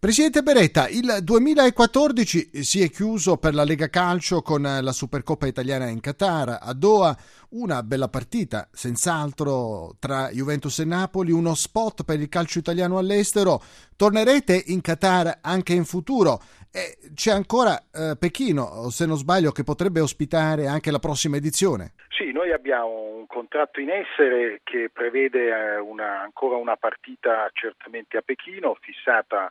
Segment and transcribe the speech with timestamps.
[0.00, 5.88] Presidente Beretta, il 2014 si è chiuso per la Lega Calcio con la Supercoppa italiana
[5.88, 7.16] in Qatar, a Doha
[7.50, 13.60] una bella partita, senz'altro tra Juventus e Napoli, uno spot per il calcio italiano all'estero.
[13.96, 16.38] Tornerete in Qatar anche in futuro
[16.70, 21.94] e c'è ancora eh, Pechino, se non sbaglio, che potrebbe ospitare anche la prossima edizione.
[22.10, 28.16] Sì, noi abbiamo un contratto in essere che prevede eh, una, ancora una partita certamente
[28.16, 29.50] a Pechino, fissata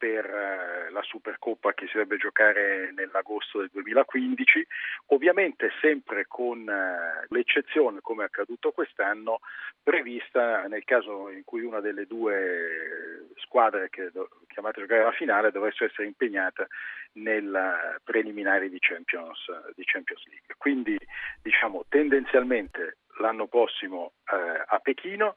[0.00, 4.66] per eh, la Supercoppa che si dovrebbe giocare nell'agosto del 2015,
[5.08, 9.40] ovviamente sempre con eh, l'eccezione, come è accaduto quest'anno,
[9.82, 14.10] prevista nel caso in cui una delle due squadre che
[14.46, 16.66] chiamate a giocare la finale dovesse essere impegnata
[17.14, 19.38] nel preliminare di Champions,
[19.74, 20.54] di Champions League.
[20.56, 20.96] Quindi
[21.42, 25.34] diciamo tendenzialmente l'anno prossimo eh, a Pechino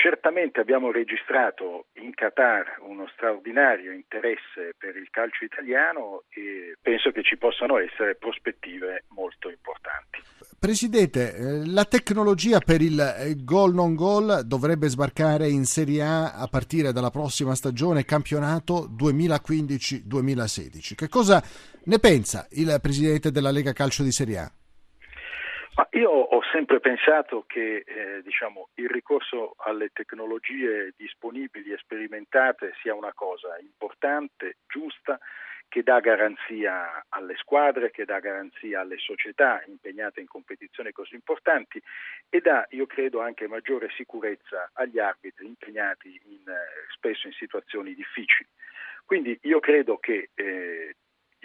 [0.00, 7.24] Certamente abbiamo registrato in Qatar uno straordinario interesse per il calcio italiano e penso che
[7.24, 10.22] ci possano essere prospettive molto importanti.
[10.56, 16.34] Presidente, eh, la tecnologia per il eh, gol non gol dovrebbe sbarcare in Serie A
[16.34, 20.94] a partire dalla prossima stagione campionato 2015-2016.
[20.94, 21.42] Che cosa
[21.84, 24.52] ne pensa il Presidente della Lega Calcio di Serie A?
[25.74, 32.74] Ma io ho sempre pensato che eh, diciamo, il ricorso alle tecnologie disponibili e sperimentate
[32.80, 35.18] sia una cosa importante, giusta,
[35.68, 41.80] che dà garanzia alle squadre, che dà garanzia alle società impegnate in competizioni così importanti
[42.28, 47.94] e dà, io credo, anche maggiore sicurezza agli arbitri impegnati in, eh, spesso in situazioni
[47.94, 48.48] difficili.
[49.04, 50.96] Quindi io credo che eh,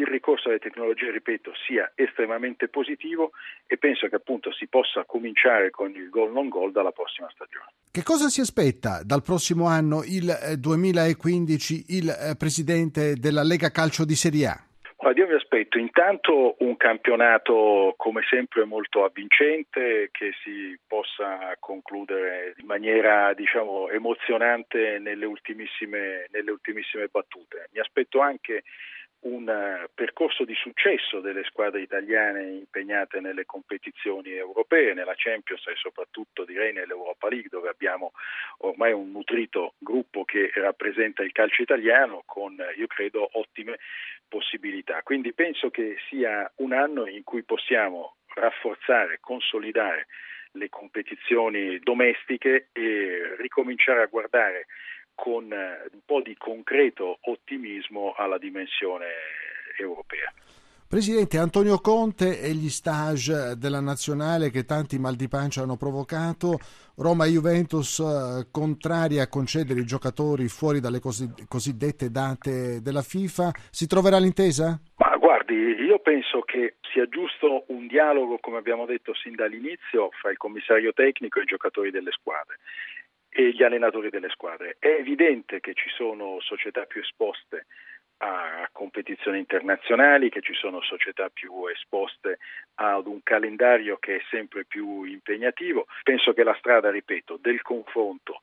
[0.00, 3.32] il ricorso alle tecnologie, ripeto, sia estremamente positivo
[3.66, 7.66] e penso che appunto si possa cominciare con il gol non gol dalla prossima stagione.
[7.90, 13.70] Che cosa si aspetta dal prossimo anno, il 2015, eh, il eh, presidente della Lega
[13.70, 14.64] Calcio di Serie A?
[15.00, 22.54] Guarda, io mi aspetto intanto un campionato come sempre molto avvincente che si possa concludere
[22.58, 27.70] in maniera diciamo, emozionante nelle ultimissime, nelle ultimissime battute.
[27.72, 28.62] Mi aspetto anche
[29.20, 35.74] un eh, percorso di successo delle squadre italiane impegnate nelle competizioni europee, nella Champions e
[35.76, 38.12] soprattutto direi nell'Europa League dove abbiamo
[38.58, 43.78] ormai un nutrito gruppo che rappresenta il calcio italiano con io credo ottime
[44.28, 45.02] possibilità.
[45.02, 50.06] Quindi penso che sia un anno in cui possiamo rafforzare, consolidare
[50.52, 54.66] le competizioni domestiche e ricominciare a guardare
[55.14, 59.06] con eh, un po' di concreto ottimismo alla dimensione
[59.78, 60.32] europea.
[60.90, 66.58] Presidente Antonio Conte e gli stage della nazionale che tanti mal di pancia hanno provocato,
[66.96, 73.52] Roma e Juventus eh, contrari a concedere i giocatori fuori dalle cosiddette date della FIFA,
[73.70, 74.80] si troverà l'intesa?
[74.96, 80.32] Ma guardi, io penso che sia giusto un dialogo, come abbiamo detto sin dall'inizio, fra
[80.32, 82.58] il commissario tecnico e i giocatori delle squadre
[83.30, 84.76] e gli allenatori delle squadre.
[84.78, 87.66] È evidente che ci sono società più esposte
[88.22, 92.38] a competizioni internazionali, che ci sono società più esposte
[92.74, 95.86] ad un calendario che è sempre più impegnativo.
[96.02, 98.42] Penso che la strada, ripeto, del confronto,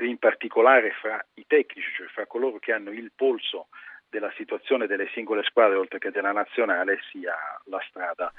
[0.00, 3.68] in particolare fra i tecnici, cioè fra coloro che hanno il polso
[4.10, 7.34] della situazione delle singole squadre oltre che della nazionale sia
[7.64, 8.32] la strada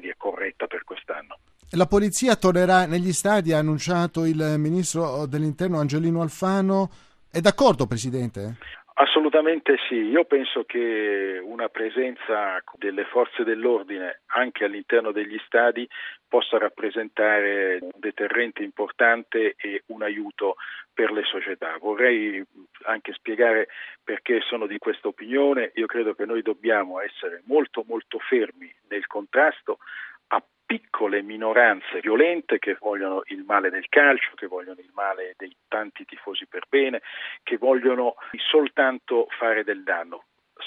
[0.00, 1.38] dire, corretta per quest'anno.
[1.72, 6.88] La polizia tornerà negli stadi, ha annunciato il ministro dell'interno Angelino Alfano.
[7.28, 8.58] È d'accordo, Presidente?
[8.94, 15.86] Assolutamente sì, io penso che una presenza delle forze dell'ordine anche all'interno degli stadi
[16.28, 20.54] possa rappresentare un deterrente importante e un aiuto
[20.94, 21.76] per le società.
[21.78, 22.42] Vorrei
[22.84, 23.68] anche spiegare
[24.02, 29.06] perché sono di questa opinione, io credo che noi dobbiamo essere molto molto fermi nel
[29.06, 29.78] contrasto
[30.66, 36.04] piccole minoranze violente che vogliono il male del calcio, che vogliono il male dei tanti
[36.04, 37.00] tifosi per bene,
[37.44, 38.16] che vogliono
[38.50, 40.24] soltanto fare del danno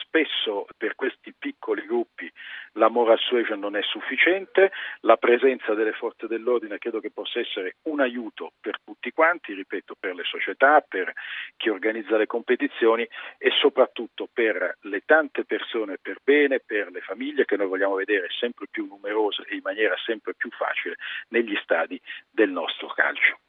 [0.10, 2.30] spesso per questi piccoli gruppi
[2.74, 4.72] la moral suasion non è sufficiente,
[5.02, 9.96] la presenza delle forze dell'ordine credo che possa essere un aiuto per tutti quanti, ripeto,
[10.00, 11.14] per le società, per
[11.58, 13.08] chi organizza le competizioni
[13.38, 18.28] e soprattutto per le tante persone per bene, per le famiglie che noi vogliamo vedere
[18.30, 20.96] sempre più numerose e in maniera sempre più facile
[21.30, 22.00] negli stadi
[22.32, 23.40] del nostro calcio.